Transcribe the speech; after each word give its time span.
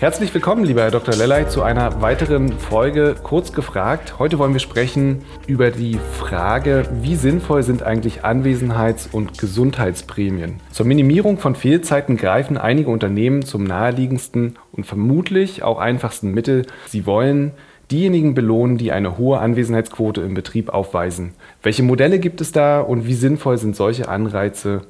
Herzlich 0.00 0.32
willkommen, 0.32 0.62
lieber 0.62 0.82
Herr 0.82 0.92
Dr. 0.92 1.16
Lellay, 1.16 1.48
zu 1.48 1.64
einer 1.64 2.00
weiteren 2.00 2.52
Folge 2.52 3.16
Kurz 3.20 3.52
gefragt. 3.52 4.20
Heute 4.20 4.38
wollen 4.38 4.52
wir 4.52 4.60
sprechen 4.60 5.22
über 5.48 5.72
die 5.72 5.98
Frage, 6.12 6.88
wie 7.02 7.16
sinnvoll 7.16 7.64
sind 7.64 7.82
eigentlich 7.82 8.24
Anwesenheits- 8.24 9.08
und 9.10 9.38
Gesundheitsprämien. 9.38 10.60
Zur 10.70 10.86
Minimierung 10.86 11.38
von 11.38 11.56
Fehlzeiten 11.56 12.16
greifen 12.16 12.56
einige 12.56 12.90
Unternehmen 12.90 13.44
zum 13.44 13.64
naheliegendsten 13.64 14.56
und 14.70 14.86
vermutlich 14.86 15.64
auch 15.64 15.80
einfachsten 15.80 16.30
Mittel. 16.30 16.66
Sie 16.86 17.04
wollen 17.04 17.50
diejenigen 17.90 18.34
belohnen, 18.34 18.78
die 18.78 18.92
eine 18.92 19.18
hohe 19.18 19.40
Anwesenheitsquote 19.40 20.20
im 20.20 20.34
Betrieb 20.34 20.68
aufweisen. 20.68 21.34
Welche 21.60 21.82
Modelle 21.82 22.20
gibt 22.20 22.40
es 22.40 22.52
da 22.52 22.80
und 22.80 23.08
wie 23.08 23.14
sinnvoll 23.14 23.58
sind 23.58 23.74
solche 23.74 24.08
Anreize 24.08 24.82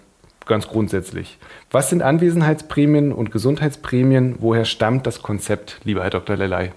ganz 0.49 0.67
grundsätzlich. 0.67 1.39
Was 1.71 1.91
sind 1.91 2.03
Anwesenheitsprämien 2.03 3.13
und 3.13 3.31
Gesundheitsprämien? 3.31 4.37
Woher 4.41 4.65
stammt 4.65 5.07
das 5.07 5.23
Konzept, 5.23 5.81
lieber 5.85 6.03
Herr 6.03 6.11
Dr. 6.11 6.37
Lelei? 6.37 6.73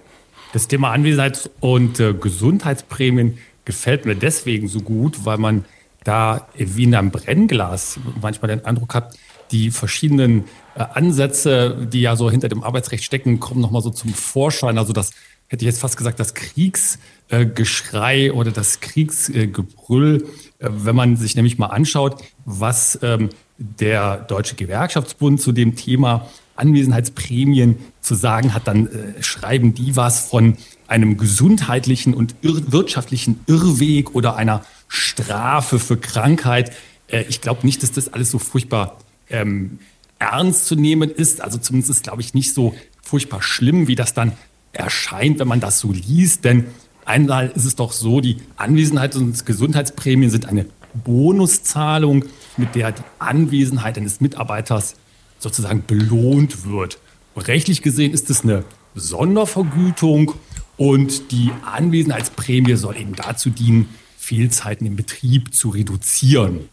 Das 0.52 0.68
Thema 0.68 0.92
Anwesenheits- 0.92 1.50
und 1.60 1.98
äh, 1.98 2.14
Gesundheitsprämien 2.14 3.38
gefällt 3.64 4.04
mir 4.04 4.14
deswegen 4.14 4.68
so 4.68 4.80
gut, 4.80 5.24
weil 5.24 5.38
man 5.38 5.64
da 6.04 6.48
wie 6.54 6.84
in 6.84 6.94
einem 6.94 7.10
Brennglas 7.10 7.98
manchmal 8.20 8.48
den 8.48 8.64
Eindruck 8.64 8.94
hat, 8.94 9.16
die 9.50 9.70
verschiedenen 9.70 10.44
äh, 10.74 10.84
Ansätze, 10.94 11.86
die 11.90 12.02
ja 12.02 12.16
so 12.16 12.30
hinter 12.30 12.48
dem 12.48 12.62
Arbeitsrecht 12.62 13.04
stecken, 13.04 13.40
kommen 13.40 13.60
nochmal 13.60 13.82
so 13.82 13.90
zum 13.90 14.12
Vorschein. 14.12 14.78
Also 14.78 14.92
das 14.92 15.12
hätte 15.48 15.64
ich 15.64 15.66
jetzt 15.66 15.80
fast 15.80 15.96
gesagt, 15.96 16.18
das 16.18 16.34
Kriegsgeschrei 16.34 18.26
äh, 18.26 18.30
oder 18.30 18.50
das 18.50 18.80
Kriegsgebrüll, 18.80 20.26
äh, 20.58 20.68
wenn 20.70 20.96
man 20.96 21.16
sich 21.16 21.36
nämlich 21.36 21.58
mal 21.58 21.66
anschaut, 21.66 22.22
was 22.44 22.98
ähm, 23.02 23.28
der 23.58 24.18
Deutsche 24.18 24.54
Gewerkschaftsbund 24.54 25.40
zu 25.40 25.52
dem 25.52 25.76
Thema 25.76 26.28
Anwesenheitsprämien 26.56 27.76
zu 28.00 28.14
sagen 28.14 28.54
hat, 28.54 28.66
dann 28.68 28.86
äh, 28.86 29.22
schreiben 29.22 29.74
die 29.74 29.96
was 29.96 30.28
von 30.28 30.56
einem 30.86 31.16
gesundheitlichen 31.16 32.14
und 32.14 32.34
wirtschaftlichen 32.42 33.40
Irrweg 33.46 34.14
oder 34.14 34.36
einer 34.36 34.64
Strafe 34.88 35.78
für 35.78 35.96
Krankheit. 35.96 36.72
Äh, 37.08 37.24
ich 37.28 37.40
glaube 37.40 37.64
nicht, 37.64 37.82
dass 37.82 37.92
das 37.92 38.12
alles 38.12 38.30
so 38.30 38.38
furchtbar 38.38 38.98
ähm, 39.30 39.78
ernst 40.18 40.66
zu 40.66 40.76
nehmen 40.76 41.10
ist. 41.10 41.40
Also 41.40 41.58
zumindest 41.58 41.90
ist, 41.90 42.04
glaube 42.04 42.20
ich, 42.20 42.34
nicht 42.34 42.54
so 42.54 42.74
furchtbar 43.02 43.42
schlimm, 43.42 43.88
wie 43.88 43.94
das 43.94 44.14
dann 44.14 44.32
erscheint, 44.72 45.38
wenn 45.38 45.48
man 45.48 45.60
das 45.60 45.80
so 45.80 45.92
liest. 45.92 46.44
Denn 46.44 46.66
einmal 47.04 47.50
ist 47.54 47.64
es 47.64 47.76
doch 47.76 47.92
so, 47.92 48.20
die 48.20 48.38
Anwesenheits- 48.56 49.16
und 49.16 49.44
Gesundheitsprämien 49.44 50.30
sind 50.30 50.46
eine 50.46 50.66
Bonuszahlung, 50.94 52.24
mit 52.58 52.74
der 52.74 52.92
die 52.92 53.02
Anwesenheit 53.18 53.96
eines 53.96 54.20
Mitarbeiters 54.20 54.94
sozusagen 55.38 55.84
belohnt 55.86 56.66
wird. 56.66 56.98
Rechtlich 57.36 57.82
gesehen 57.82 58.12
ist 58.12 58.30
es 58.30 58.42
eine 58.42 58.64
Sondervergütung 58.94 60.34
und 60.76 61.32
die 61.32 61.50
Anwesenheitsprämie 61.64 62.76
soll 62.76 62.96
eben 62.96 63.14
dazu 63.14 63.50
dienen, 63.50 63.88
Fehlzeiten 64.18 64.86
im 64.86 64.96
Betrieb 64.96 65.54
zu 65.54 65.70
reduzieren. 65.70 66.68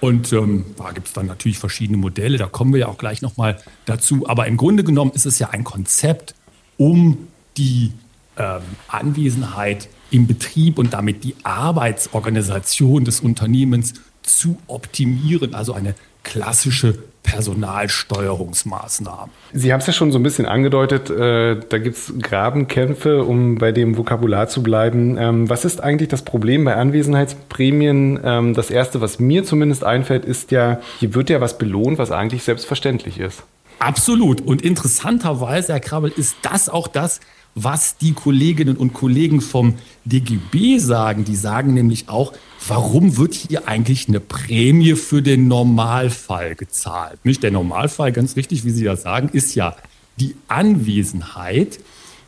Und 0.00 0.32
ähm, 0.32 0.64
da 0.76 0.92
gibt 0.92 1.08
es 1.08 1.12
dann 1.12 1.26
natürlich 1.26 1.58
verschiedene 1.58 1.96
Modelle, 1.96 2.38
da 2.38 2.46
kommen 2.46 2.72
wir 2.72 2.80
ja 2.80 2.86
auch 2.88 2.98
gleich 2.98 3.22
nochmal 3.22 3.58
dazu. 3.84 4.28
Aber 4.28 4.46
im 4.46 4.56
Grunde 4.56 4.84
genommen 4.84 5.12
ist 5.12 5.26
es 5.26 5.38
ja 5.38 5.50
ein 5.50 5.64
Konzept, 5.64 6.34
um 6.76 7.28
die 7.56 7.92
ähm, 8.36 8.62
Anwesenheit 8.88 9.88
im 10.10 10.26
Betrieb 10.26 10.78
und 10.78 10.92
damit 10.92 11.24
die 11.24 11.34
Arbeitsorganisation 11.42 13.04
des 13.04 13.20
Unternehmens 13.20 13.94
zu 14.28 14.58
optimieren, 14.66 15.54
also 15.54 15.72
eine 15.72 15.94
klassische 16.22 16.98
Personalsteuerungsmaßnahme. 17.22 19.30
Sie 19.52 19.72
haben 19.72 19.80
es 19.80 19.86
ja 19.86 19.92
schon 19.92 20.12
so 20.12 20.18
ein 20.18 20.22
bisschen 20.22 20.46
angedeutet, 20.46 21.10
äh, 21.10 21.60
da 21.68 21.78
gibt 21.78 21.96
es 21.96 22.12
Grabenkämpfe, 22.20 23.24
um 23.24 23.56
bei 23.56 23.72
dem 23.72 23.96
Vokabular 23.96 24.48
zu 24.48 24.62
bleiben. 24.62 25.16
Ähm, 25.18 25.50
was 25.50 25.64
ist 25.64 25.82
eigentlich 25.82 26.08
das 26.08 26.22
Problem 26.22 26.64
bei 26.64 26.76
Anwesenheitsprämien? 26.76 28.20
Ähm, 28.22 28.54
das 28.54 28.70
Erste, 28.70 29.00
was 29.00 29.18
mir 29.18 29.44
zumindest 29.44 29.84
einfällt, 29.84 30.24
ist 30.24 30.50
ja, 30.50 30.80
hier 31.00 31.14
wird 31.14 31.30
ja 31.30 31.40
was 31.40 31.58
belohnt, 31.58 31.98
was 31.98 32.10
eigentlich 32.10 32.42
selbstverständlich 32.44 33.20
ist. 33.20 33.42
Absolut. 33.78 34.40
Und 34.40 34.62
interessanterweise, 34.62 35.72
Herr 35.72 35.80
Krabbel, 35.80 36.12
ist 36.14 36.36
das 36.42 36.68
auch 36.68 36.88
das, 36.88 37.20
was 37.62 37.96
die 37.96 38.12
Kolleginnen 38.12 38.76
und 38.76 38.92
Kollegen 38.92 39.40
vom 39.40 39.74
DGB 40.04 40.78
sagen. 40.78 41.24
Die 41.24 41.36
sagen 41.36 41.74
nämlich 41.74 42.08
auch, 42.08 42.32
warum 42.66 43.16
wird 43.16 43.34
hier 43.34 43.66
eigentlich 43.66 44.08
eine 44.08 44.20
Prämie 44.20 44.94
für 44.94 45.22
den 45.22 45.48
Normalfall 45.48 46.54
gezahlt? 46.54 47.24
Nicht 47.24 47.42
der 47.42 47.50
Normalfall, 47.50 48.12
ganz 48.12 48.36
richtig, 48.36 48.64
wie 48.64 48.70
Sie 48.70 48.84
das 48.84 49.02
sagen, 49.02 49.30
ist 49.32 49.54
ja 49.54 49.76
die 50.20 50.36
Anwesenheit. 50.46 51.80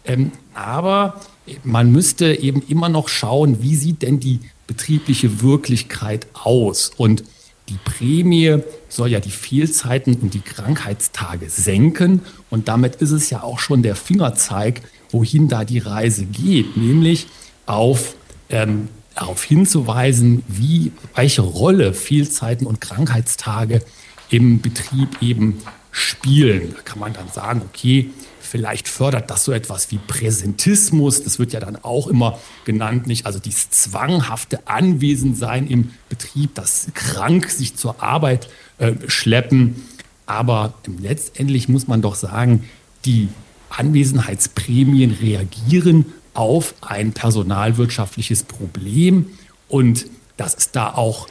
Ähm, 0.05 0.33
aber 0.55 1.21
man 1.65 1.93
müsste 1.93 2.35
eben 2.35 2.63
immer 2.69 2.89
noch 2.89 3.09
schauen, 3.09 3.63
wie 3.63 3.77
sieht 3.77 4.03
denn 4.03 4.21
die 4.21 4.41
betriebliche 4.67 5.43
Wirklichkeit 5.43 6.27
aus? 6.33 6.93
Und 6.97 7.25
die 7.69 7.79
Prämie 7.85 8.59
soll 8.89 9.11
ja 9.11 9.21
die 9.21 9.31
Fehlzeiten 9.31 10.17
und 10.17 10.35
die 10.35 10.41
Krankheitstage 10.41 11.49
senken. 11.49 12.23
Und 12.51 12.67
damit 12.67 12.97
ist 12.97 13.13
es 13.13 13.31
ja 13.31 13.45
auch 13.45 13.61
schon 13.61 13.83
der 13.83 13.95
Fingerzeig, 13.95 14.83
wohin 15.13 15.49
da 15.49 15.65
die 15.65 15.79
Reise 15.79 16.25
geht, 16.25 16.77
nämlich 16.77 17.27
auf 17.67 18.15
ähm, 18.49 18.89
darauf 19.15 19.45
hinzuweisen, 19.45 20.43
wie, 20.49 20.93
welche 21.15 21.43
Rolle 21.43 21.93
Fehlzeiten 21.93 22.67
und 22.67 22.81
Krankheitstage 22.81 23.83
im 24.31 24.61
Betrieb 24.61 25.23
eben 25.23 25.59
spielen. 25.91 26.73
Da 26.75 26.83
kann 26.83 26.99
man 26.99 27.13
dann 27.13 27.29
sagen, 27.29 27.63
okay, 27.69 28.11
vielleicht 28.41 28.89
fördert 28.89 29.31
das 29.31 29.45
so 29.45 29.53
etwas 29.53 29.91
wie 29.91 29.99
Präsentismus. 29.99 31.23
Das 31.23 31.39
wird 31.39 31.53
ja 31.53 31.61
dann 31.61 31.77
auch 31.77 32.07
immer 32.07 32.39
genannt, 32.65 33.07
nicht? 33.07 33.27
Also 33.27 33.39
dieses 33.39 33.71
zwanghafte 33.71 34.67
Anwesensein 34.67 35.67
im 35.67 35.91
Betrieb, 36.09 36.55
das 36.55 36.89
krank 36.95 37.51
sich 37.51 37.77
zur 37.77 38.03
Arbeit 38.03 38.49
äh, 38.79 38.95
schleppen. 39.07 39.83
Aber 40.27 40.75
letztendlich 41.01 41.69
muss 41.69 41.89
man 41.89 42.03
doch 42.03 42.15
sagen, 42.15 42.65
die 43.05 43.29
Anwesenheitsprämien 43.71 45.13
reagieren 45.13 46.07
auf 46.35 46.75
ein 46.81 47.13
personalwirtschaftliches 47.13 48.45
Problem 48.45 49.27
und 49.69 50.07
dass 50.37 50.55
es 50.55 50.71
da 50.71 50.95
auch 50.95 51.29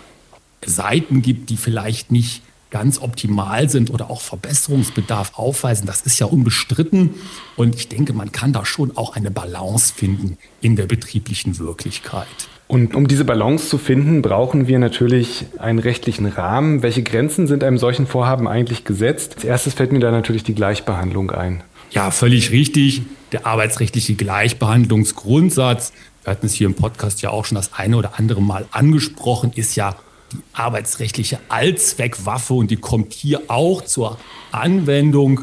Seiten 0.65 1.21
gibt, 1.21 1.49
die 1.49 1.57
vielleicht 1.57 2.11
nicht 2.11 2.41
ganz 2.69 3.01
optimal 3.01 3.69
sind 3.69 3.89
oder 3.89 4.09
auch 4.09 4.21
Verbesserungsbedarf 4.21 5.31
aufweisen, 5.35 5.87
das 5.87 6.01
ist 6.01 6.19
ja 6.19 6.27
unbestritten. 6.27 7.15
Und 7.55 7.75
ich 7.75 7.89
denke, 7.89 8.13
man 8.13 8.31
kann 8.31 8.53
da 8.53 8.65
schon 8.65 8.95
auch 8.95 9.15
eine 9.15 9.31
Balance 9.31 9.93
finden 9.93 10.37
in 10.61 10.75
der 10.75 10.85
betrieblichen 10.85 11.57
Wirklichkeit. 11.57 12.27
Und 12.67 12.93
um 12.93 13.07
diese 13.07 13.25
Balance 13.25 13.67
zu 13.67 13.79
finden, 13.79 14.21
brauchen 14.21 14.67
wir 14.67 14.77
natürlich 14.77 15.45
einen 15.57 15.79
rechtlichen 15.79 16.27
Rahmen. 16.27 16.83
Welche 16.83 17.01
Grenzen 17.01 17.47
sind 17.47 17.63
einem 17.63 17.79
solchen 17.79 18.05
Vorhaben 18.05 18.47
eigentlich 18.47 18.85
gesetzt? 18.85 19.37
Als 19.37 19.43
erstes 19.43 19.73
fällt 19.73 19.91
mir 19.91 19.99
da 19.99 20.11
natürlich 20.11 20.43
die 20.43 20.53
Gleichbehandlung 20.53 21.31
ein. 21.31 21.63
Ja, 21.91 22.11
völlig 22.11 22.51
richtig. 22.51 23.01
Der 23.31 23.47
arbeitsrechtliche 23.47 24.15
Gleichbehandlungsgrundsatz, 24.15 25.91
wir 26.23 26.31
hatten 26.31 26.45
es 26.45 26.53
hier 26.53 26.67
im 26.67 26.75
Podcast 26.75 27.21
ja 27.21 27.31
auch 27.31 27.45
schon 27.45 27.55
das 27.55 27.73
eine 27.73 27.97
oder 27.97 28.19
andere 28.19 28.41
Mal 28.41 28.67
angesprochen, 28.71 29.51
ist 29.55 29.75
ja 29.75 29.95
die 30.31 30.37
arbeitsrechtliche 30.53 31.39
Allzweckwaffe 31.49 32.53
und 32.53 32.69
die 32.69 32.75
kommt 32.75 33.13
hier 33.13 33.41
auch 33.47 33.83
zur 33.83 34.19
Anwendung. 34.51 35.41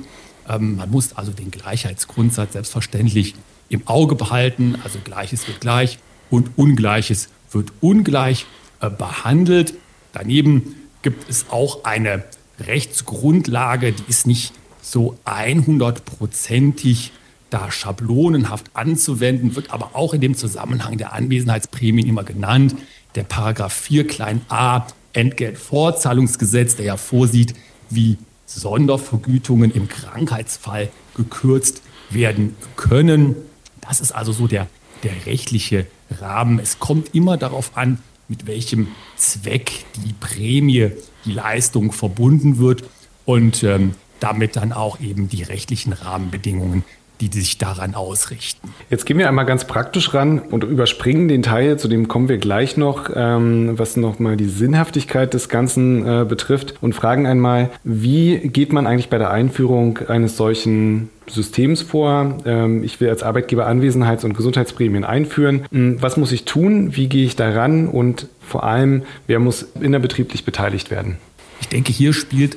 Ähm, 0.48 0.76
man 0.76 0.90
muss 0.90 1.14
also 1.14 1.32
den 1.32 1.50
Gleichheitsgrundsatz 1.50 2.52
selbstverständlich 2.52 3.34
im 3.69 3.87
Auge 3.88 4.14
behalten. 4.14 4.76
Also 4.84 5.00
Gleiches 5.02 5.48
wird 5.48 5.60
gleich 5.60 5.98
und 6.31 6.50
Ungleiches 6.56 7.28
wird 7.50 7.72
ungleich 7.81 8.46
äh, 8.81 8.90
behandelt. 8.90 9.75
Daneben 10.12 10.76
gibt 11.02 11.28
es 11.28 11.46
auch 11.50 11.84
eine 11.84 12.25
Rechtsgrundlage, 12.60 13.93
die 13.93 14.04
ist 14.08 14.26
nicht 14.26 14.52
so 14.86 15.18
100%ig 15.24 17.10
da 17.50 17.70
schablonenhaft 17.70 18.70
anzuwenden, 18.74 19.56
wird 19.56 19.70
aber 19.72 19.90
auch 19.94 20.14
in 20.14 20.20
dem 20.20 20.36
Zusammenhang 20.36 20.96
der 20.96 21.12
Anwesenheitsprämien 21.12 22.06
immer 22.06 22.24
genannt. 22.24 22.76
Der 23.14 23.24
Paragraph 23.24 23.72
4 23.72 24.06
klein 24.06 24.42
a 24.48 24.86
Entgeltfortzahlungsgesetz, 25.12 26.76
der 26.76 26.86
ja 26.86 26.96
vorsieht, 26.96 27.54
wie 27.90 28.18
Sondervergütungen 28.46 29.72
im 29.72 29.88
Krankheitsfall 29.88 30.88
gekürzt 31.16 31.82
werden 32.10 32.54
können. 32.76 33.34
Das 33.80 34.00
ist 34.00 34.12
also 34.12 34.32
so 34.32 34.46
der, 34.46 34.68
der 35.02 35.26
rechtliche 35.26 35.86
Rahmen. 36.20 36.58
Es 36.58 36.78
kommt 36.78 37.14
immer 37.14 37.36
darauf 37.36 37.76
an, 37.76 37.98
mit 38.28 38.46
welchem 38.46 38.88
Zweck 39.16 39.84
die 40.04 40.12
Prämie, 40.12 40.90
die 41.24 41.32
Leistung 41.32 41.92
verbunden 41.92 42.58
wird 42.58 42.84
und 43.24 43.62
ähm, 43.62 43.94
damit 44.20 44.56
dann 44.56 44.72
auch 44.72 45.00
eben 45.00 45.28
die 45.28 45.42
rechtlichen 45.42 45.92
Rahmenbedingungen 45.92 46.84
die 47.20 47.28
sich 47.28 47.58
daran 47.58 47.94
ausrichten. 47.94 48.68
Jetzt 48.90 49.06
gehen 49.06 49.18
wir 49.18 49.28
einmal 49.28 49.46
ganz 49.46 49.66
praktisch 49.66 50.12
ran 50.12 50.38
und 50.38 50.64
überspringen 50.64 51.28
den 51.28 51.42
Teil, 51.42 51.78
zu 51.78 51.88
dem 51.88 52.08
kommen 52.08 52.28
wir 52.28 52.38
gleich 52.38 52.76
noch, 52.76 53.10
ähm, 53.14 53.78
was 53.78 53.96
nochmal 53.96 54.36
die 54.36 54.48
Sinnhaftigkeit 54.48 55.32
des 55.32 55.48
Ganzen 55.48 56.06
äh, 56.06 56.24
betrifft 56.24 56.74
und 56.80 56.94
fragen 56.94 57.26
einmal, 57.26 57.70
wie 57.84 58.38
geht 58.38 58.72
man 58.72 58.86
eigentlich 58.86 59.08
bei 59.08 59.18
der 59.18 59.30
Einführung 59.30 59.98
eines 60.08 60.36
solchen 60.36 61.08
Systems 61.26 61.82
vor. 61.82 62.38
Ähm, 62.44 62.84
ich 62.84 63.00
will 63.00 63.08
als 63.08 63.22
Arbeitgeber 63.22 63.66
Anwesenheits- 63.66 64.24
und 64.24 64.34
Gesundheitsprämien 64.34 65.04
einführen. 65.04 65.64
Hm, 65.72 66.00
was 66.00 66.16
muss 66.16 66.32
ich 66.32 66.44
tun? 66.44 66.94
Wie 66.94 67.08
gehe 67.08 67.24
ich 67.24 67.34
daran? 67.34 67.88
Und 67.88 68.28
vor 68.40 68.64
allem, 68.64 69.02
wer 69.26 69.40
muss 69.40 69.62
innerbetrieblich 69.80 70.44
beteiligt 70.44 70.90
werden? 70.90 71.16
Ich 71.60 71.69
denke, 71.69 71.92
hier 71.92 72.12
spielt 72.12 72.56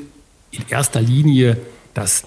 in 0.51 0.65
erster 0.69 1.01
Linie 1.01 1.57
das 1.93 2.25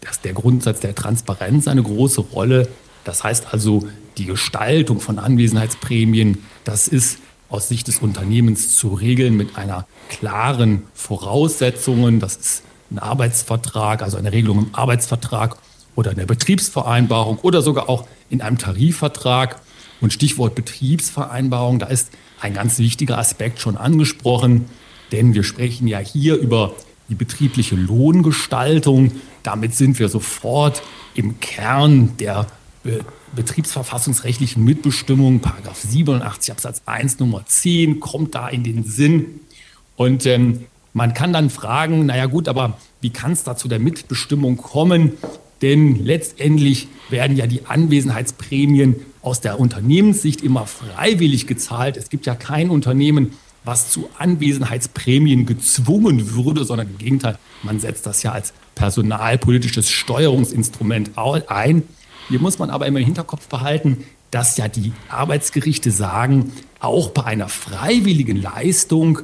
dass 0.00 0.20
der 0.20 0.32
Grundsatz 0.32 0.80
der 0.80 0.94
Transparenz 0.94 1.68
eine 1.68 1.82
große 1.82 2.20
Rolle. 2.20 2.68
Das 3.04 3.24
heißt 3.24 3.52
also, 3.52 3.88
die 4.16 4.26
Gestaltung 4.26 5.00
von 5.00 5.18
Anwesenheitsprämien, 5.18 6.44
das 6.64 6.88
ist 6.88 7.18
aus 7.48 7.68
Sicht 7.68 7.88
des 7.88 8.00
Unternehmens 8.00 8.76
zu 8.76 8.94
regeln 8.94 9.36
mit 9.36 9.56
einer 9.56 9.86
klaren 10.08 10.82
Voraussetzungen. 10.94 12.20
Das 12.20 12.36
ist 12.36 12.62
ein 12.90 12.98
Arbeitsvertrag, 12.98 14.02
also 14.02 14.18
eine 14.18 14.32
Regelung 14.32 14.58
im 14.58 14.74
Arbeitsvertrag 14.74 15.56
oder 15.94 16.10
in 16.10 16.18
der 16.18 16.26
Betriebsvereinbarung 16.26 17.38
oder 17.38 17.62
sogar 17.62 17.88
auch 17.88 18.06
in 18.28 18.42
einem 18.42 18.58
Tarifvertrag. 18.58 19.60
Und 20.00 20.12
Stichwort 20.12 20.54
Betriebsvereinbarung, 20.54 21.78
da 21.78 21.86
ist 21.86 22.10
ein 22.40 22.54
ganz 22.54 22.78
wichtiger 22.78 23.18
Aspekt 23.18 23.60
schon 23.60 23.76
angesprochen, 23.76 24.66
denn 25.10 25.34
wir 25.34 25.42
sprechen 25.42 25.88
ja 25.88 25.98
hier 25.98 26.36
über 26.36 26.74
die 27.08 27.14
betriebliche 27.14 27.76
Lohngestaltung. 27.76 29.12
Damit 29.42 29.74
sind 29.74 29.98
wir 29.98 30.08
sofort 30.08 30.82
im 31.14 31.40
Kern 31.40 32.16
der 32.18 32.46
be 32.82 33.00
betriebsverfassungsrechtlichen 33.34 34.64
Mitbestimmung. 34.64 35.40
Paragraph 35.40 35.78
87 35.78 36.50
Absatz 36.50 36.82
1 36.86 37.18
Nummer 37.18 37.44
10 37.44 38.00
kommt 38.00 38.34
da 38.34 38.48
in 38.48 38.64
den 38.64 38.84
Sinn. 38.84 39.40
Und 39.96 40.24
ähm, 40.24 40.64
man 40.94 41.12
kann 41.12 41.34
dann 41.34 41.50
fragen, 41.50 42.06
naja 42.06 42.24
gut, 42.26 42.48
aber 42.48 42.78
wie 43.02 43.10
kann 43.10 43.32
es 43.32 43.44
da 43.44 43.54
zu 43.54 43.68
der 43.68 43.78
Mitbestimmung 43.80 44.56
kommen? 44.56 45.12
Denn 45.60 46.04
letztendlich 46.04 46.88
werden 47.10 47.36
ja 47.36 47.46
die 47.46 47.66
Anwesenheitsprämien 47.66 48.96
aus 49.22 49.40
der 49.40 49.60
Unternehmenssicht 49.60 50.40
immer 50.42 50.66
freiwillig 50.66 51.46
gezahlt. 51.46 51.96
Es 51.96 52.08
gibt 52.10 52.26
ja 52.26 52.34
kein 52.34 52.70
Unternehmen, 52.70 53.32
was 53.68 53.90
zu 53.90 54.08
Anwesenheitsprämien 54.18 55.44
gezwungen 55.44 56.34
würde, 56.34 56.64
sondern 56.64 56.88
im 56.88 56.98
Gegenteil, 56.98 57.38
man 57.62 57.78
setzt 57.80 58.06
das 58.06 58.22
ja 58.22 58.32
als 58.32 58.54
personalpolitisches 58.74 59.90
Steuerungsinstrument 59.90 61.10
ein. 61.16 61.82
Hier 62.28 62.40
muss 62.40 62.58
man 62.58 62.70
aber 62.70 62.86
immer 62.86 62.98
im 62.98 63.04
Hinterkopf 63.04 63.46
behalten, 63.48 64.04
dass 64.30 64.56
ja 64.56 64.68
die 64.68 64.92
Arbeitsgerichte 65.08 65.90
sagen, 65.90 66.52
auch 66.80 67.10
bei 67.10 67.24
einer 67.24 67.48
freiwilligen 67.48 68.40
Leistung 68.40 69.20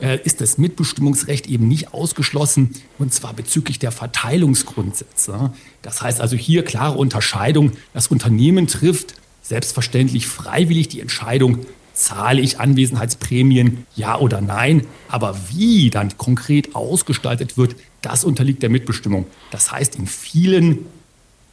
äh, 0.00 0.18
ist 0.22 0.40
das 0.40 0.58
Mitbestimmungsrecht 0.58 1.48
eben 1.48 1.66
nicht 1.66 1.92
ausgeschlossen, 1.92 2.74
und 2.98 3.12
zwar 3.12 3.32
bezüglich 3.32 3.80
der 3.80 3.90
Verteilungsgrundsätze. 3.90 5.52
Das 5.82 6.02
heißt 6.02 6.20
also 6.20 6.36
hier 6.36 6.64
klare 6.64 6.98
Unterscheidung. 6.98 7.72
Das 7.94 8.08
Unternehmen 8.08 8.68
trifft 8.68 9.14
selbstverständlich 9.42 10.26
freiwillig 10.26 10.88
die 10.88 11.00
Entscheidung, 11.00 11.66
zahle 11.98 12.40
ich 12.40 12.60
Anwesenheitsprämien, 12.60 13.86
ja 13.96 14.18
oder 14.18 14.40
nein. 14.40 14.86
Aber 15.08 15.36
wie 15.50 15.90
dann 15.90 16.16
konkret 16.16 16.74
ausgestaltet 16.74 17.58
wird, 17.58 17.76
das 18.02 18.24
unterliegt 18.24 18.62
der 18.62 18.70
Mitbestimmung. 18.70 19.26
Das 19.50 19.72
heißt, 19.72 19.96
in 19.96 20.06
vielen 20.06 20.86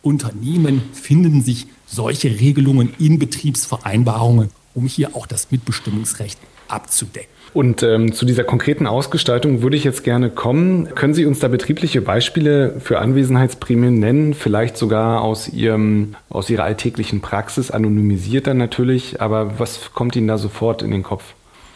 Unternehmen 0.01 0.83
finden 0.93 1.41
sich 1.41 1.65
solche 1.87 2.39
Regelungen 2.39 2.93
in 2.99 3.17
Betriebsvereinbarungen, 3.17 4.51
um 4.75 4.85
hier 4.87 5.15
auch 5.15 5.25
das 5.25 5.51
Mitbestimmungsrecht 5.51 6.37
abzudecken. 6.67 7.34
Und 7.55 7.83
ähm, 7.83 8.11
zu 8.11 8.25
dieser 8.25 8.43
konkreten 8.43 8.85
Ausgestaltung 8.85 9.61
würde 9.61 9.77
ich 9.77 9.85
jetzt 9.85 10.03
gerne 10.03 10.29
kommen. 10.29 10.93
Können 10.93 11.13
Sie 11.13 11.25
uns 11.25 11.39
da 11.39 11.47
betriebliche 11.47 12.01
Beispiele 12.01 12.81
für 12.81 12.99
Anwesenheitsprämien 12.99 13.97
nennen? 13.97 14.33
Vielleicht 14.33 14.75
sogar 14.75 15.21
aus, 15.21 15.47
Ihrem, 15.47 16.15
aus 16.29 16.49
Ihrer 16.49 16.65
alltäglichen 16.65 17.21
Praxis, 17.21 17.71
anonymisiert 17.71 18.47
dann 18.47 18.57
natürlich. 18.57 19.21
Aber 19.21 19.57
was 19.57 19.93
kommt 19.93 20.17
Ihnen 20.17 20.27
da 20.27 20.37
sofort 20.37 20.81
in 20.81 20.91
den 20.91 21.01
Kopf? 21.01 21.23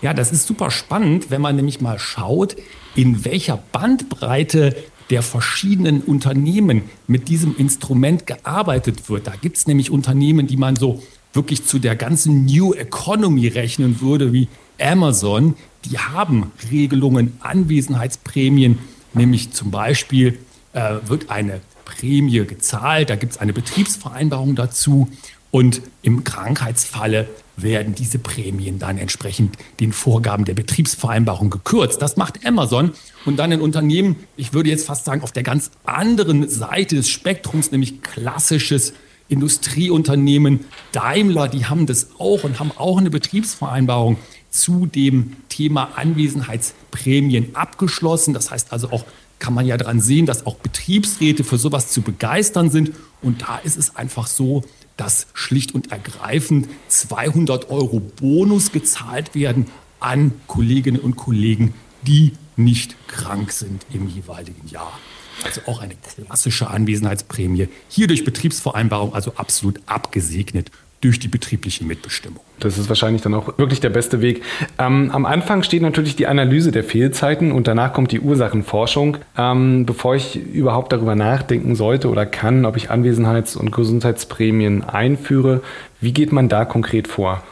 Ja, 0.01 0.13
das 0.13 0.33
ist 0.33 0.47
super 0.47 0.69
spannend, 0.69 1.31
wenn 1.31 1.39
man 1.39 1.55
nämlich 1.55 1.79
mal 1.79 1.97
schaut, 1.97 2.57
in 2.97 3.23
welcher 3.23 3.57
Bandbreite 3.71 4.75
der 5.09 5.21
verschiedenen 5.21 6.01
Unternehmen 6.01 6.89
mit 7.07 7.29
diesem 7.29 7.55
Instrument 7.55 8.27
gearbeitet 8.27 9.09
wird. 9.09 9.27
Da 9.27 9.33
gibt 9.41 9.55
es 9.55 9.65
nämlich 9.65 9.91
Unternehmen, 9.91 10.45
die 10.45 10.57
man 10.57 10.75
so 10.75 11.01
wirklich 11.31 11.65
zu 11.65 11.79
der 11.79 11.95
ganzen 11.95 12.43
New 12.43 12.73
Economy 12.73 13.47
rechnen 13.47 14.01
würde, 14.01 14.33
wie 14.33 14.49
Amazon, 14.81 15.55
die 15.85 15.97
haben 15.97 16.51
Regelungen, 16.71 17.37
Anwesenheitsprämien, 17.39 18.79
nämlich 19.13 19.51
zum 19.51 19.71
Beispiel 19.71 20.39
äh, 20.73 20.95
wird 21.05 21.29
eine 21.29 21.61
Prämie 21.85 22.45
gezahlt, 22.45 23.09
da 23.09 23.15
gibt 23.15 23.33
es 23.33 23.39
eine 23.39 23.53
Betriebsvereinbarung 23.53 24.55
dazu. 24.55 25.09
Und 25.51 25.81
im 26.03 26.23
Krankheitsfalle 26.23 27.27
werden 27.57 27.95
diese 27.95 28.19
Prämien 28.19 28.77
dann 28.77 28.97
entsprechend 28.97 29.57
den 29.79 29.93
Vorgaben 29.93 30.45
der 30.45 30.53
Betriebsvereinbarung 30.53 31.49
gekürzt. 31.49 32.01
Das 32.01 32.17
macht 32.17 32.45
Amazon. 32.45 32.91
Und 33.25 33.37
dann 33.37 33.51
ein 33.51 33.61
Unternehmen, 33.61 34.15
ich 34.37 34.53
würde 34.53 34.69
jetzt 34.69 34.85
fast 34.85 35.05
sagen, 35.05 35.23
auf 35.23 35.31
der 35.31 35.43
ganz 35.43 35.71
anderen 35.85 36.47
Seite 36.47 36.95
des 36.95 37.09
Spektrums, 37.09 37.71
nämlich 37.71 38.01
klassisches 38.03 38.93
Industrieunternehmen 39.27 40.65
Daimler, 40.91 41.47
die 41.47 41.65
haben 41.65 41.85
das 41.85 42.09
auch 42.17 42.43
und 42.43 42.59
haben 42.59 42.71
auch 42.75 42.97
eine 42.97 43.09
Betriebsvereinbarung 43.09 44.17
zu 44.49 44.85
dem 44.85 45.35
Thema 45.49 45.91
Anwesenheitsprämien 45.95 47.55
abgeschlossen. 47.55 48.33
Das 48.33 48.51
heißt 48.51 48.71
also 48.71 48.91
auch, 48.91 49.05
kann 49.39 49.53
man 49.53 49.65
ja 49.65 49.77
daran 49.77 50.01
sehen, 50.01 50.25
dass 50.25 50.45
auch 50.45 50.55
Betriebsräte 50.55 51.43
für 51.43 51.57
sowas 51.57 51.89
zu 51.89 52.01
begeistern 52.01 52.69
sind. 52.69 52.91
Und 53.21 53.43
da 53.43 53.57
ist 53.57 53.77
es 53.77 53.95
einfach 53.95 54.27
so, 54.27 54.63
dass 54.97 55.27
schlicht 55.33 55.73
und 55.73 55.91
ergreifend 55.91 56.67
200 56.89 57.69
Euro 57.69 57.99
Bonus 57.99 58.71
gezahlt 58.71 59.33
werden 59.33 59.67
an 59.99 60.33
Kolleginnen 60.47 60.99
und 60.99 61.15
Kollegen, 61.15 61.73
die 62.05 62.33
nicht 62.57 62.95
krank 63.07 63.51
sind 63.51 63.85
im 63.93 64.09
jeweiligen 64.09 64.67
Jahr. 64.67 64.99
Also 65.43 65.61
auch 65.67 65.79
eine 65.79 65.95
klassische 65.95 66.69
Anwesenheitsprämie. 66.69 67.69
Hier 67.87 68.07
durch 68.07 68.25
Betriebsvereinbarung 68.25 69.13
also 69.13 69.33
absolut 69.35 69.79
abgesegnet 69.85 70.69
durch 71.01 71.19
die 71.19 71.27
betriebliche 71.27 71.85
Mitbestimmung. 71.85 72.41
Das 72.59 72.77
ist 72.77 72.89
wahrscheinlich 72.89 73.21
dann 73.21 73.33
auch 73.33 73.57
wirklich 73.57 73.79
der 73.79 73.89
beste 73.89 74.21
Weg. 74.21 74.43
Ähm, 74.77 75.11
am 75.11 75.25
Anfang 75.25 75.63
steht 75.63 75.81
natürlich 75.81 76.15
die 76.15 76.27
Analyse 76.27 76.71
der 76.71 76.83
Fehlzeiten 76.83 77.51
und 77.51 77.67
danach 77.67 77.93
kommt 77.93 78.11
die 78.11 78.19
Ursachenforschung. 78.19 79.17
Ähm, 79.37 79.85
bevor 79.85 80.15
ich 80.15 80.35
überhaupt 80.35 80.91
darüber 80.91 81.15
nachdenken 81.15 81.75
sollte 81.75 82.09
oder 82.09 82.25
kann, 82.25 82.65
ob 82.65 82.75
ich 82.75 82.91
Anwesenheits- 82.91 83.55
und 83.55 83.71
Gesundheitsprämien 83.71 84.83
einführe, 84.83 85.61
wie 86.01 86.11
geht 86.11 86.33
man 86.33 86.49
da 86.49 86.65
konkret 86.65 87.07
vor? 87.07 87.43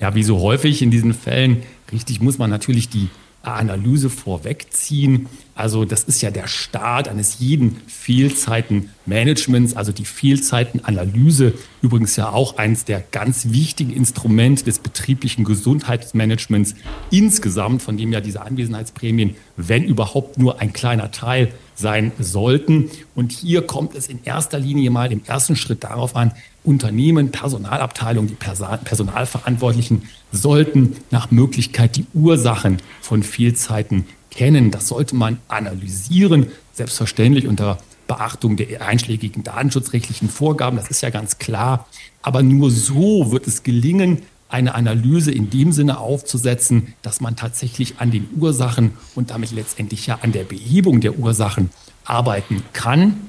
Ja, 0.00 0.14
wie 0.14 0.22
so 0.22 0.40
häufig 0.40 0.82
in 0.82 0.90
diesen 0.90 1.14
Fällen, 1.14 1.62
richtig 1.92 2.20
muss 2.20 2.38
man 2.38 2.50
natürlich 2.50 2.88
die 2.88 3.08
Analyse 3.46 4.10
vorwegziehen. 4.10 5.28
Also 5.54 5.84
das 5.84 6.04
ist 6.04 6.20
ja 6.20 6.30
der 6.30 6.48
Start 6.48 7.08
eines 7.08 7.38
jeden 7.38 7.76
Fehlzeitenmanagements, 7.86 9.74
also 9.74 9.92
die 9.92 10.04
Fehlzeitenanalyse. 10.04 11.54
Übrigens 11.80 12.16
ja 12.16 12.30
auch 12.30 12.56
eines 12.58 12.84
der 12.84 13.00
ganz 13.00 13.50
wichtigen 13.50 13.92
Instrumente 13.92 14.64
des 14.64 14.78
betrieblichen 14.78 15.44
Gesundheitsmanagements 15.44 16.74
insgesamt, 17.10 17.82
von 17.82 17.96
dem 17.96 18.12
ja 18.12 18.20
diese 18.20 18.40
Anwesenheitsprämien, 18.42 19.36
wenn 19.56 19.84
überhaupt 19.84 20.38
nur 20.38 20.60
ein 20.60 20.72
kleiner 20.72 21.10
Teil 21.10 21.52
sein 21.74 22.12
sollten. 22.18 22.90
Und 23.14 23.32
hier 23.32 23.62
kommt 23.62 23.94
es 23.94 24.08
in 24.08 24.20
erster 24.24 24.58
Linie 24.58 24.90
mal 24.90 25.12
im 25.12 25.22
ersten 25.24 25.56
Schritt 25.56 25.84
darauf 25.84 26.16
an, 26.16 26.32
Unternehmen, 26.64 27.30
Personalabteilungen, 27.30 28.28
die 28.28 28.34
Personalverantwortlichen 28.34 30.08
sollten 30.32 30.96
nach 31.10 31.30
Möglichkeit 31.30 31.96
die 31.96 32.06
Ursachen 32.14 32.78
von 33.00 33.22
Fehlzeiten 33.22 34.06
kennen. 34.30 34.70
Das 34.70 34.88
sollte 34.88 35.14
man 35.14 35.38
analysieren, 35.48 36.46
selbstverständlich 36.72 37.46
unter 37.46 37.78
Beachtung 38.06 38.56
der 38.56 38.82
einschlägigen 38.82 39.44
datenschutzrechtlichen 39.44 40.28
Vorgaben, 40.28 40.76
das 40.76 40.88
ist 40.88 41.02
ja 41.02 41.10
ganz 41.10 41.38
klar. 41.38 41.86
Aber 42.22 42.42
nur 42.42 42.70
so 42.70 43.30
wird 43.30 43.46
es 43.46 43.62
gelingen, 43.62 44.22
eine 44.48 44.74
Analyse 44.74 45.32
in 45.32 45.50
dem 45.50 45.72
Sinne 45.72 45.98
aufzusetzen, 45.98 46.94
dass 47.02 47.20
man 47.20 47.34
tatsächlich 47.34 47.98
an 47.98 48.10
den 48.10 48.28
Ursachen 48.36 48.92
und 49.14 49.30
damit 49.30 49.52
letztendlich 49.52 50.06
ja 50.06 50.18
an 50.22 50.32
der 50.32 50.44
Behebung 50.44 51.00
der 51.00 51.18
Ursachen 51.18 51.70
arbeiten 52.04 52.62
kann. 52.72 53.28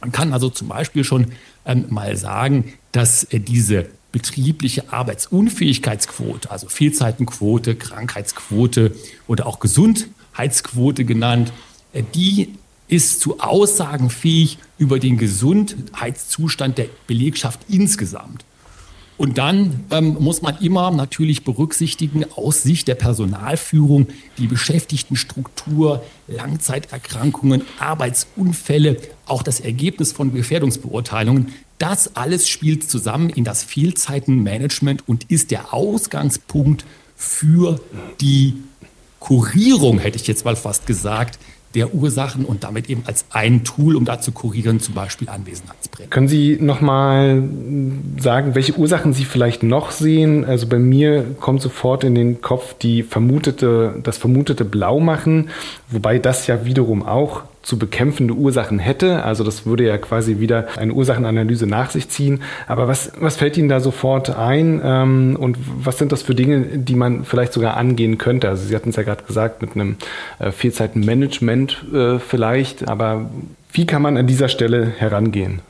Man 0.00 0.12
kann 0.12 0.32
also 0.32 0.48
zum 0.48 0.68
Beispiel 0.68 1.04
schon 1.04 1.26
ähm, 1.66 1.86
mal 1.90 2.16
sagen, 2.16 2.72
dass 2.92 3.24
äh, 3.24 3.40
diese 3.40 3.86
betriebliche 4.12 4.92
Arbeitsunfähigkeitsquote, 4.92 6.50
also 6.50 6.68
Fehlzeitenquote, 6.68 7.74
Krankheitsquote 7.76 8.94
oder 9.26 9.46
auch 9.46 9.60
Gesundheitsquote 9.60 11.04
genannt, 11.04 11.52
äh, 11.92 12.02
die 12.14 12.54
ist 12.88 13.20
zu 13.20 13.40
Aussagen 13.40 14.10
fähig 14.10 14.58
über 14.78 14.98
den 14.98 15.18
Gesundheitszustand 15.18 16.78
der 16.78 16.86
Belegschaft 17.06 17.60
insgesamt. 17.68 18.44
Und 19.18 19.38
dann 19.38 19.84
ähm, 19.90 20.16
muss 20.20 20.42
man 20.42 20.58
immer 20.58 20.90
natürlich 20.90 21.42
berücksichtigen, 21.42 22.24
aus 22.34 22.62
Sicht 22.62 22.86
der 22.86 22.96
Personalführung, 22.96 24.08
die 24.36 24.46
Beschäftigtenstruktur, 24.46 26.02
Langzeiterkrankungen, 26.28 27.62
Arbeitsunfälle, 27.78 28.98
auch 29.26 29.42
das 29.42 29.60
Ergebnis 29.60 30.12
von 30.12 30.34
Gefährdungsbeurteilungen. 30.34 31.52
Das 31.78 32.16
alles 32.16 32.48
spielt 32.48 32.88
zusammen 32.88 33.30
in 33.30 33.44
das 33.44 33.64
Fehlzeitenmanagement 33.64 35.08
und 35.08 35.30
ist 35.30 35.50
der 35.50 35.72
Ausgangspunkt 35.72 36.84
für 37.16 37.80
die 38.20 38.54
Kurierung, 39.18 39.98
hätte 39.98 40.18
ich 40.18 40.26
jetzt 40.26 40.44
mal 40.44 40.56
fast 40.56 40.86
gesagt, 40.86 41.38
der 41.76 41.94
Ursachen 41.94 42.44
und 42.44 42.64
damit 42.64 42.90
eben 42.90 43.02
als 43.06 43.26
ein 43.30 43.62
Tool, 43.62 43.96
um 43.96 44.04
da 44.04 44.20
zu 44.20 44.32
kurieren, 44.32 44.80
zum 44.80 44.94
Beispiel 44.94 45.28
Anwesenheitsprämie. 45.28 46.08
Können 46.08 46.26
Sie 46.26 46.58
nochmal 46.60 47.42
sagen, 48.18 48.54
welche 48.54 48.76
Ursachen 48.76 49.12
Sie 49.12 49.24
vielleicht 49.24 49.62
noch 49.62 49.90
sehen? 49.90 50.44
Also 50.44 50.66
bei 50.66 50.78
mir 50.78 51.36
kommt 51.38 51.60
sofort 51.60 52.02
in 52.02 52.14
den 52.14 52.40
Kopf 52.40 52.74
die 52.78 53.02
vermutete, 53.02 54.00
das 54.02 54.16
vermutete 54.16 54.64
Blaumachen, 54.64 55.50
wobei 55.90 56.18
das 56.18 56.46
ja 56.46 56.64
wiederum 56.64 57.04
auch 57.04 57.42
zu 57.66 57.80
bekämpfende 57.80 58.32
Ursachen 58.32 58.78
hätte. 58.78 59.24
Also 59.24 59.42
das 59.42 59.66
würde 59.66 59.84
ja 59.84 59.98
quasi 59.98 60.38
wieder 60.38 60.68
eine 60.76 60.92
Ursachenanalyse 60.92 61.66
nach 61.66 61.90
sich 61.90 62.08
ziehen. 62.08 62.42
Aber 62.68 62.86
was, 62.86 63.10
was 63.18 63.36
fällt 63.36 63.56
Ihnen 63.56 63.68
da 63.68 63.80
sofort 63.80 64.30
ein 64.30 64.80
ähm, 64.84 65.36
und 65.36 65.58
was 65.82 65.98
sind 65.98 66.12
das 66.12 66.22
für 66.22 66.36
Dinge, 66.36 66.60
die 66.60 66.94
man 66.94 67.24
vielleicht 67.24 67.52
sogar 67.52 67.76
angehen 67.76 68.18
könnte? 68.18 68.48
Also 68.48 68.64
Sie 68.64 68.76
hatten 68.76 68.90
es 68.90 68.96
ja 68.96 69.02
gerade 69.02 69.24
gesagt, 69.24 69.62
mit 69.62 69.74
einem 69.74 69.96
äh, 70.38 70.52
Fehlzeitenmanagement 70.52 71.84
äh, 71.92 72.18
vielleicht, 72.20 72.86
aber 72.86 73.28
wie 73.72 73.84
kann 73.84 74.00
man 74.00 74.16
an 74.16 74.28
dieser 74.28 74.48
Stelle 74.48 74.86
herangehen? 74.86 75.60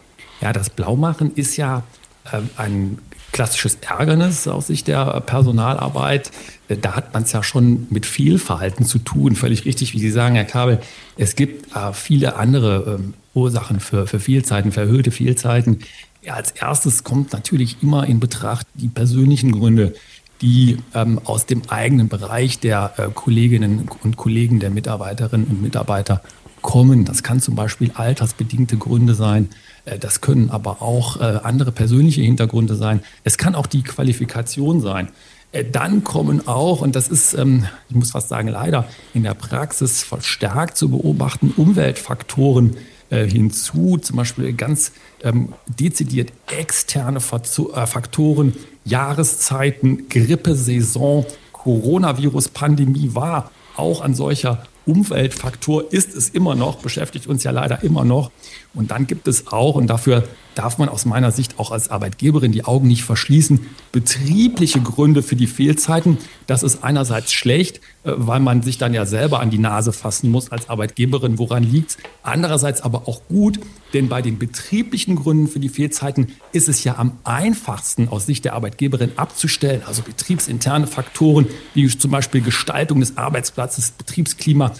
Ja, 0.42 0.52
das 0.52 0.68
Blaumachen 0.68 1.32
ist 1.34 1.56
ja 1.56 1.82
äh, 2.30 2.40
ein 2.58 2.98
klassisches 3.36 3.76
Ärgernis 3.86 4.48
aus 4.48 4.68
Sicht 4.68 4.88
der 4.88 5.20
Personalarbeit. 5.20 6.30
Da 6.68 6.96
hat 6.96 7.12
man 7.12 7.24
es 7.24 7.32
ja 7.32 7.42
schon 7.42 7.86
mit 7.90 8.06
Fehlverhalten 8.06 8.86
zu 8.86 8.98
tun. 8.98 9.36
Völlig 9.36 9.66
richtig, 9.66 9.92
wie 9.92 9.98
Sie 9.98 10.10
sagen, 10.10 10.36
Herr 10.36 10.46
Kabel. 10.46 10.80
Es 11.18 11.36
gibt 11.36 11.76
äh, 11.76 11.92
viele 11.92 12.36
andere 12.36 12.96
ähm, 12.98 13.12
Ursachen 13.34 13.78
für, 13.78 14.06
für 14.06 14.20
Fehlzeiten, 14.20 14.72
für 14.72 14.80
erhöhte 14.80 15.10
Fehlzeiten. 15.10 15.80
Ja, 16.22 16.32
als 16.32 16.52
erstes 16.52 17.04
kommt 17.04 17.34
natürlich 17.34 17.76
immer 17.82 18.06
in 18.06 18.20
Betracht 18.20 18.66
die 18.72 18.88
persönlichen 18.88 19.52
Gründe, 19.52 19.92
die 20.40 20.78
ähm, 20.94 21.20
aus 21.24 21.44
dem 21.44 21.60
eigenen 21.68 22.08
Bereich 22.08 22.58
der 22.58 22.94
äh, 22.96 23.08
Kolleginnen 23.12 23.86
und 24.02 24.16
Kollegen, 24.16 24.60
der 24.60 24.70
Mitarbeiterinnen 24.70 25.46
und 25.46 25.60
Mitarbeiter 25.60 26.22
kommen. 26.66 27.04
Das 27.04 27.22
kann 27.22 27.40
zum 27.40 27.54
Beispiel 27.54 27.92
altersbedingte 27.94 28.76
Gründe 28.76 29.14
sein. 29.14 29.48
Äh, 29.84 29.98
das 30.00 30.20
können 30.20 30.50
aber 30.50 30.82
auch 30.82 31.18
äh, 31.20 31.38
andere 31.44 31.70
persönliche 31.70 32.20
Hintergründe 32.22 32.74
sein. 32.74 33.00
Es 33.22 33.38
kann 33.38 33.54
auch 33.54 33.68
die 33.68 33.82
Qualifikation 33.82 34.80
sein. 34.80 35.08
Äh, 35.52 35.64
dann 35.64 36.02
kommen 36.02 36.48
auch, 36.48 36.80
und 36.82 36.96
das 36.96 37.06
ist, 37.06 37.34
ähm, 37.34 37.66
ich 37.88 37.94
muss 37.94 38.10
fast 38.10 38.28
sagen, 38.28 38.48
leider 38.48 38.88
in 39.14 39.22
der 39.22 39.34
Praxis 39.34 40.02
verstärkt 40.02 40.76
zu 40.76 40.90
beobachten, 40.90 41.54
Umweltfaktoren 41.56 42.76
hinzu, 43.08 43.98
zum 43.98 44.16
Beispiel 44.16 44.52
ganz 44.52 44.90
ähm, 45.22 45.54
dezidiert 45.68 46.32
externe 46.48 47.20
Faktoren, 47.20 48.52
Jahreszeiten, 48.84 50.08
Grippesaison, 50.08 51.24
Coronavirus-Pandemie 51.52 53.14
war 53.14 53.52
auch 53.76 54.00
ein 54.00 54.16
solcher 54.16 54.66
Umweltfaktor 54.86 55.92
ist 55.92 56.14
es 56.14 56.30
immer 56.30 56.54
noch, 56.54 56.76
beschäftigt 56.76 57.26
uns 57.26 57.44
ja 57.44 57.50
leider 57.50 57.82
immer 57.82 58.04
noch. 58.04 58.30
Und 58.72 58.90
dann 58.90 59.06
gibt 59.06 59.28
es 59.28 59.48
auch, 59.48 59.74
und 59.74 59.88
dafür 59.88 60.24
darf 60.56 60.78
man 60.78 60.88
aus 60.88 61.04
meiner 61.04 61.30
Sicht 61.30 61.58
auch 61.58 61.70
als 61.70 61.90
Arbeitgeberin 61.90 62.52
die 62.52 62.64
Augen 62.64 62.88
nicht 62.88 63.04
verschließen, 63.04 63.66
betriebliche 63.92 64.80
Gründe 64.80 65.22
für 65.22 65.36
die 65.36 65.46
Fehlzeiten. 65.46 66.18
Das 66.46 66.62
ist 66.62 66.82
einerseits 66.82 67.32
schlecht, 67.32 67.76
äh, 68.04 68.12
weil 68.16 68.40
man 68.40 68.62
sich 68.62 68.78
dann 68.78 68.94
ja 68.94 69.06
selber 69.06 69.40
an 69.40 69.50
die 69.50 69.58
Nase 69.58 69.92
fassen 69.92 70.30
muss 70.30 70.50
als 70.50 70.68
Arbeitgeberin, 70.68 71.38
woran 71.38 71.62
liegt 71.62 71.98
Andererseits 72.22 72.80
aber 72.80 73.06
auch 73.06 73.20
gut, 73.28 73.60
denn 73.94 74.08
bei 74.08 74.20
den 74.20 74.38
betrieblichen 74.38 75.14
Gründen 75.14 75.46
für 75.46 75.60
die 75.60 75.68
Fehlzeiten 75.68 76.32
ist 76.52 76.68
es 76.68 76.82
ja 76.82 76.96
am 76.98 77.18
einfachsten 77.22 78.08
aus 78.08 78.26
Sicht 78.26 78.44
der 78.44 78.54
Arbeitgeberin 78.54 79.12
abzustellen. 79.16 79.82
Also 79.86 80.02
betriebsinterne 80.02 80.88
Faktoren 80.88 81.46
wie 81.74 81.86
zum 81.86 82.10
Beispiel 82.10 82.40
Gestaltung 82.40 82.98
des 82.98 83.16
Arbeitsplatzes, 83.16 83.92
Betriebsklima, 83.92 84.72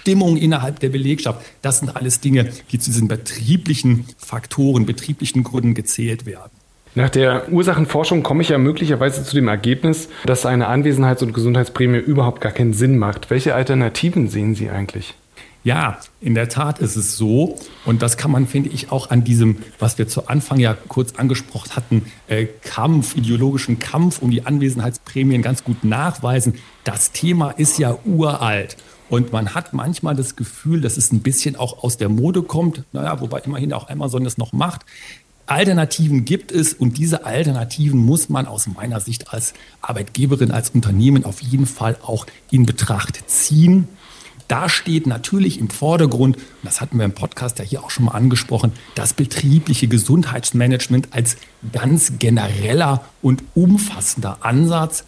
Stimmung 0.00 0.36
innerhalb 0.36 0.80
der 0.80 0.88
Belegschaft. 0.88 1.44
Das 1.62 1.80
sind 1.80 1.96
alles 1.96 2.20
Dinge, 2.20 2.50
die 2.70 2.78
zu 2.78 2.90
diesen 2.90 3.08
betrieblichen 3.08 4.06
Faktoren, 4.16 4.86
betrieblichen 4.86 5.44
Gründen 5.44 5.74
gezählt 5.74 6.26
werden. 6.26 6.50
Nach 6.94 7.10
der 7.10 7.52
Ursachenforschung 7.52 8.22
komme 8.22 8.42
ich 8.42 8.48
ja 8.48 8.58
möglicherweise 8.58 9.22
zu 9.22 9.34
dem 9.34 9.48
Ergebnis, 9.48 10.08
dass 10.24 10.46
eine 10.46 10.68
Anwesenheits- 10.68 11.22
und 11.22 11.32
Gesundheitsprämie 11.32 11.98
überhaupt 11.98 12.40
gar 12.40 12.52
keinen 12.52 12.72
Sinn 12.72 12.98
macht. 12.98 13.30
Welche 13.30 13.54
Alternativen 13.54 14.28
sehen 14.28 14.54
Sie 14.54 14.70
eigentlich? 14.70 15.14
Ja, 15.64 15.98
in 16.20 16.34
der 16.34 16.48
Tat 16.48 16.78
ist 16.78 16.96
es 16.96 17.16
so. 17.16 17.58
Und 17.84 18.00
das 18.00 18.16
kann 18.16 18.30
man, 18.30 18.46
finde 18.46 18.70
ich, 18.70 18.90
auch 18.90 19.10
an 19.10 19.22
diesem, 19.22 19.58
was 19.78 19.98
wir 19.98 20.08
zu 20.08 20.28
Anfang 20.28 20.58
ja 20.60 20.74
kurz 20.88 21.14
angesprochen 21.16 21.76
hatten, 21.76 22.06
äh, 22.26 22.46
Kampf, 22.62 23.16
ideologischen 23.16 23.78
Kampf 23.78 24.22
um 24.22 24.30
die 24.30 24.46
Anwesenheitsprämien 24.46 25.42
ganz 25.42 25.64
gut 25.64 25.84
nachweisen. 25.84 26.54
Das 26.84 27.12
Thema 27.12 27.50
ist 27.50 27.78
ja 27.78 27.98
uralt. 28.04 28.76
Und 29.08 29.32
man 29.32 29.54
hat 29.54 29.72
manchmal 29.72 30.14
das 30.14 30.36
Gefühl, 30.36 30.80
dass 30.80 30.96
es 30.96 31.12
ein 31.12 31.20
bisschen 31.20 31.56
auch 31.56 31.82
aus 31.82 31.96
der 31.96 32.08
Mode 32.08 32.42
kommt. 32.42 32.84
Naja, 32.92 33.20
wobei 33.20 33.40
immerhin 33.40 33.72
auch 33.72 33.88
Amazon 33.88 34.24
das 34.24 34.38
noch 34.38 34.52
macht. 34.52 34.84
Alternativen 35.46 36.26
gibt 36.26 36.52
es 36.52 36.74
und 36.74 36.98
diese 36.98 37.24
Alternativen 37.24 37.98
muss 37.98 38.28
man 38.28 38.46
aus 38.46 38.66
meiner 38.66 39.00
Sicht 39.00 39.32
als 39.32 39.54
Arbeitgeberin, 39.80 40.50
als 40.50 40.70
Unternehmen 40.70 41.24
auf 41.24 41.40
jeden 41.40 41.66
Fall 41.66 41.96
auch 42.02 42.26
in 42.50 42.66
Betracht 42.66 43.30
ziehen. 43.30 43.88
Da 44.46 44.68
steht 44.68 45.06
natürlich 45.06 45.58
im 45.58 45.68
Vordergrund, 45.70 46.38
das 46.62 46.80
hatten 46.80 46.98
wir 46.98 47.04
im 47.04 47.12
Podcast 47.12 47.58
ja 47.58 47.64
hier 47.64 47.84
auch 47.84 47.90
schon 47.90 48.06
mal 48.06 48.12
angesprochen, 48.12 48.72
das 48.94 49.12
betriebliche 49.12 49.88
Gesundheitsmanagement 49.88 51.08
als 51.12 51.36
ganz 51.72 52.14
genereller 52.18 53.04
und 53.20 53.42
umfassender 53.54 54.38
Ansatz. 54.40 55.04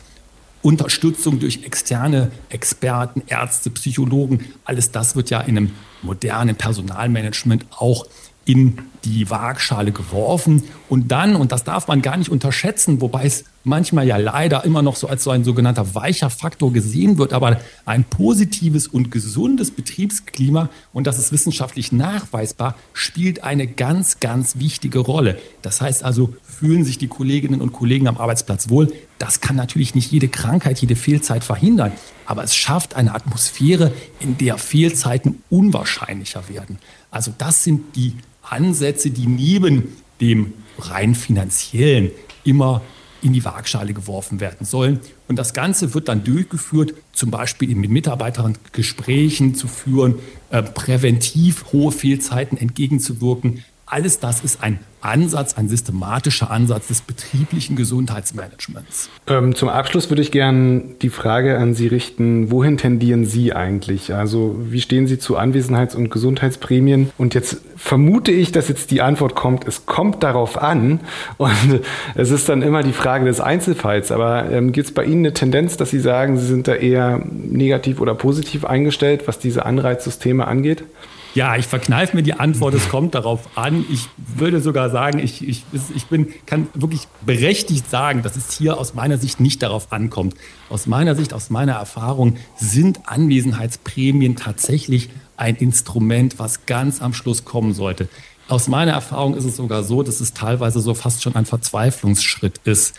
Unterstützung 0.62 1.38
durch 1.40 1.64
externe 1.64 2.30
Experten, 2.48 3.22
Ärzte, 3.26 3.70
Psychologen, 3.70 4.46
alles 4.64 4.90
das 4.90 5.16
wird 5.16 5.30
ja 5.30 5.40
in 5.40 5.56
einem 5.56 5.70
modernen 6.02 6.56
Personalmanagement 6.56 7.66
auch 7.70 8.06
in 8.44 8.78
die 9.04 9.30
Waagschale 9.30 9.92
geworfen 9.92 10.64
und 10.88 11.12
dann, 11.12 11.36
und 11.36 11.52
das 11.52 11.62
darf 11.64 11.88
man 11.88 12.02
gar 12.02 12.16
nicht 12.16 12.30
unterschätzen, 12.30 13.00
wobei 13.00 13.26
es 13.26 13.44
manchmal 13.64 14.06
ja 14.06 14.16
leider 14.16 14.64
immer 14.64 14.82
noch 14.82 14.96
so 14.96 15.06
als 15.06 15.24
so 15.24 15.30
ein 15.30 15.44
sogenannter 15.44 15.94
weicher 15.94 16.30
Faktor 16.30 16.72
gesehen 16.72 17.16
wird, 17.18 17.32
aber 17.32 17.60
ein 17.84 18.04
positives 18.04 18.88
und 18.88 19.10
gesundes 19.10 19.70
Betriebsklima, 19.70 20.68
und 20.92 21.06
das 21.06 21.18
ist 21.18 21.32
wissenschaftlich 21.32 21.92
nachweisbar, 21.92 22.76
spielt 22.92 23.44
eine 23.44 23.66
ganz, 23.66 24.20
ganz 24.20 24.58
wichtige 24.58 24.98
Rolle. 24.98 25.38
Das 25.62 25.80
heißt 25.80 26.02
also, 26.02 26.34
fühlen 26.42 26.84
sich 26.84 26.98
die 26.98 27.08
Kolleginnen 27.08 27.60
und 27.60 27.72
Kollegen 27.72 28.08
am 28.08 28.16
Arbeitsplatz 28.16 28.68
wohl. 28.68 28.92
Das 29.20 29.42
kann 29.42 29.54
natürlich 29.54 29.94
nicht 29.94 30.10
jede 30.10 30.28
Krankheit, 30.28 30.78
jede 30.80 30.96
Fehlzeit 30.96 31.44
verhindern, 31.44 31.92
aber 32.24 32.42
es 32.42 32.56
schafft 32.56 32.96
eine 32.96 33.14
Atmosphäre, 33.14 33.92
in 34.18 34.38
der 34.38 34.56
Fehlzeiten 34.56 35.42
unwahrscheinlicher 35.50 36.48
werden. 36.48 36.78
Also 37.10 37.30
das 37.36 37.62
sind 37.62 37.96
die 37.96 38.14
Ansätze, 38.42 39.10
die 39.10 39.26
neben 39.26 39.94
dem 40.22 40.54
rein 40.78 41.14
finanziellen 41.14 42.10
immer 42.44 42.80
in 43.20 43.34
die 43.34 43.44
Waagschale 43.44 43.92
geworfen 43.92 44.40
werden 44.40 44.66
sollen. 44.66 45.00
Und 45.28 45.36
das 45.36 45.52
Ganze 45.52 45.92
wird 45.92 46.08
dann 46.08 46.24
durchgeführt, 46.24 46.94
zum 47.12 47.30
Beispiel 47.30 47.74
mit 47.74 47.90
Mitarbeitern 47.90 48.56
Gesprächen 48.72 49.54
zu 49.54 49.68
führen, 49.68 50.14
äh, 50.48 50.62
präventiv 50.62 51.66
hohe 51.72 51.92
Fehlzeiten 51.92 52.56
entgegenzuwirken, 52.56 53.62
alles 53.90 54.20
das 54.20 54.42
ist 54.42 54.62
ein 54.62 54.78
Ansatz, 55.02 55.56
ein 55.56 55.68
systematischer 55.68 56.50
Ansatz 56.50 56.88
des 56.88 57.00
betrieblichen 57.00 57.74
Gesundheitsmanagements. 57.74 59.08
Ähm, 59.26 59.54
zum 59.54 59.68
Abschluss 59.68 60.10
würde 60.10 60.20
ich 60.20 60.30
gerne 60.30 60.82
die 61.00 61.08
Frage 61.08 61.58
an 61.58 61.74
Sie 61.74 61.86
richten, 61.86 62.50
wohin 62.50 62.76
tendieren 62.76 63.24
Sie 63.24 63.54
eigentlich? 63.54 64.12
Also 64.12 64.56
wie 64.60 64.80
stehen 64.80 65.06
Sie 65.06 65.18
zu 65.18 65.38
Anwesenheits- 65.38 65.96
und 65.96 66.10
Gesundheitsprämien? 66.10 67.10
Und 67.16 67.34
jetzt 67.34 67.62
vermute 67.76 68.30
ich, 68.30 68.52
dass 68.52 68.68
jetzt 68.68 68.90
die 68.90 69.00
Antwort 69.00 69.34
kommt, 69.34 69.66
es 69.66 69.86
kommt 69.86 70.22
darauf 70.22 70.60
an 70.60 71.00
und 71.38 71.80
es 72.14 72.30
ist 72.30 72.48
dann 72.48 72.60
immer 72.62 72.82
die 72.82 72.92
Frage 72.92 73.24
des 73.24 73.40
Einzelfalls. 73.40 74.12
Aber 74.12 74.50
ähm, 74.50 74.72
gibt 74.72 74.88
es 74.88 74.94
bei 74.94 75.04
Ihnen 75.04 75.24
eine 75.24 75.32
Tendenz, 75.32 75.78
dass 75.78 75.90
Sie 75.90 76.00
sagen, 76.00 76.36
Sie 76.36 76.46
sind 76.46 76.68
da 76.68 76.74
eher 76.74 77.24
negativ 77.24 78.00
oder 78.00 78.14
positiv 78.14 78.66
eingestellt, 78.66 79.22
was 79.26 79.38
diese 79.38 79.64
Anreizsysteme 79.64 80.46
angeht? 80.46 80.84
Ja, 81.34 81.56
ich 81.56 81.66
verkneife 81.66 82.16
mir 82.16 82.24
die 82.24 82.32
Antwort, 82.32 82.74
es 82.74 82.88
kommt 82.88 83.14
darauf 83.14 83.56
an. 83.56 83.84
Ich 83.88 84.08
würde 84.16 84.60
sogar 84.60 84.90
sagen, 84.90 85.20
ich, 85.20 85.46
ich, 85.46 85.64
ich 85.94 86.06
bin, 86.06 86.28
kann 86.44 86.66
wirklich 86.74 87.06
berechtigt 87.24 87.88
sagen, 87.88 88.22
dass 88.22 88.34
es 88.36 88.50
hier 88.50 88.78
aus 88.78 88.94
meiner 88.94 89.16
Sicht 89.16 89.38
nicht 89.38 89.62
darauf 89.62 89.92
ankommt. 89.92 90.34
Aus 90.70 90.86
meiner 90.86 91.14
Sicht, 91.14 91.32
aus 91.32 91.48
meiner 91.48 91.74
Erfahrung 91.74 92.36
sind 92.56 93.08
Anwesenheitsprämien 93.08 94.34
tatsächlich 94.34 95.08
ein 95.36 95.54
Instrument, 95.54 96.40
was 96.40 96.66
ganz 96.66 97.00
am 97.00 97.14
Schluss 97.14 97.44
kommen 97.44 97.74
sollte. 97.74 98.08
Aus 98.48 98.66
meiner 98.66 98.92
Erfahrung 98.92 99.36
ist 99.36 99.44
es 99.44 99.56
sogar 99.56 99.84
so, 99.84 100.02
dass 100.02 100.20
es 100.20 100.34
teilweise 100.34 100.80
so 100.80 100.94
fast 100.94 101.22
schon 101.22 101.36
ein 101.36 101.46
Verzweiflungsschritt 101.46 102.60
ist. 102.64 102.94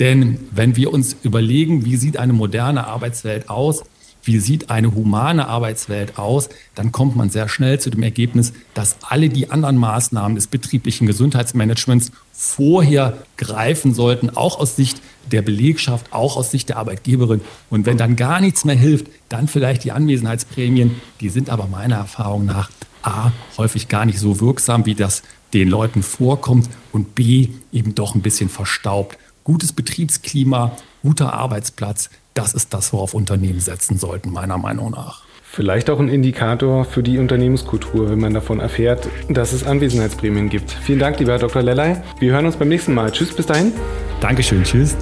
Denn 0.00 0.40
wenn 0.50 0.74
wir 0.74 0.92
uns 0.92 1.16
überlegen, 1.22 1.84
wie 1.84 1.96
sieht 1.96 2.16
eine 2.16 2.32
moderne 2.32 2.88
Arbeitswelt 2.88 3.48
aus, 3.48 3.84
wie 4.26 4.38
sieht 4.38 4.70
eine 4.70 4.94
humane 4.94 5.48
Arbeitswelt 5.48 6.18
aus, 6.18 6.48
dann 6.74 6.92
kommt 6.92 7.16
man 7.16 7.30
sehr 7.30 7.48
schnell 7.48 7.78
zu 7.80 7.90
dem 7.90 8.02
Ergebnis, 8.02 8.52
dass 8.74 8.96
alle 9.02 9.28
die 9.28 9.50
anderen 9.50 9.76
Maßnahmen 9.76 10.34
des 10.34 10.48
betrieblichen 10.48 11.06
Gesundheitsmanagements 11.06 12.10
vorher 12.32 13.18
greifen 13.36 13.94
sollten, 13.94 14.30
auch 14.30 14.58
aus 14.58 14.76
Sicht 14.76 15.00
der 15.30 15.42
Belegschaft, 15.42 16.12
auch 16.12 16.36
aus 16.36 16.50
Sicht 16.50 16.68
der 16.68 16.76
Arbeitgeberin. 16.76 17.40
Und 17.70 17.86
wenn 17.86 17.96
dann 17.96 18.16
gar 18.16 18.40
nichts 18.40 18.64
mehr 18.64 18.76
hilft, 18.76 19.06
dann 19.28 19.48
vielleicht 19.48 19.84
die 19.84 19.92
Anwesenheitsprämien. 19.92 21.00
Die 21.20 21.28
sind 21.28 21.48
aber 21.50 21.66
meiner 21.66 21.96
Erfahrung 21.96 22.44
nach 22.44 22.70
A, 23.02 23.30
häufig 23.56 23.88
gar 23.88 24.04
nicht 24.04 24.18
so 24.18 24.40
wirksam, 24.40 24.84
wie 24.84 24.94
das 24.94 25.22
den 25.54 25.68
Leuten 25.68 26.02
vorkommt 26.02 26.68
und 26.92 27.14
B, 27.14 27.48
eben 27.72 27.94
doch 27.94 28.14
ein 28.14 28.22
bisschen 28.22 28.48
verstaubt. 28.48 29.16
Gutes 29.44 29.72
Betriebsklima, 29.72 30.76
guter 31.02 31.32
Arbeitsplatz, 31.32 32.10
das 32.36 32.54
ist 32.54 32.74
das, 32.74 32.92
worauf 32.92 33.14
Unternehmen 33.14 33.60
setzen 33.60 33.98
sollten, 33.98 34.30
meiner 34.30 34.58
Meinung 34.58 34.90
nach. 34.92 35.22
Vielleicht 35.42 35.88
auch 35.88 36.00
ein 36.00 36.08
Indikator 36.08 36.84
für 36.84 37.02
die 37.02 37.18
Unternehmenskultur, 37.18 38.10
wenn 38.10 38.20
man 38.20 38.34
davon 38.34 38.60
erfährt, 38.60 39.08
dass 39.30 39.54
es 39.54 39.64
Anwesenheitsprämien 39.64 40.50
gibt. 40.50 40.70
Vielen 40.70 40.98
Dank, 40.98 41.18
lieber 41.18 41.32
Herr 41.32 41.38
Dr. 41.38 41.62
Lellay. 41.62 41.96
Wir 42.18 42.32
hören 42.32 42.44
uns 42.44 42.56
beim 42.56 42.68
nächsten 42.68 42.92
Mal. 42.92 43.10
Tschüss, 43.10 43.34
bis 43.34 43.46
dahin. 43.46 43.72
Dankeschön, 44.20 44.64
tschüss. 44.64 44.96